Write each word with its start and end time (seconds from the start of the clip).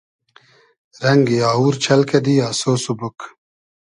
رئنگی 1.01 1.37
آوور 1.51 1.73
چئل 1.83 2.01
کئدی 2.09 2.35
آسۉ 2.47 2.61
سوبوگ 2.83 3.17